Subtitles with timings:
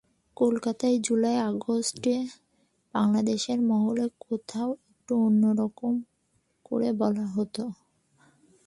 [0.37, 2.15] কলকাতায় জুলাই-আগস্টে
[2.93, 5.93] বাংলাদেশ মহলে কথাটা একটু অন্য রকম
[6.65, 7.63] করে বলা হতো।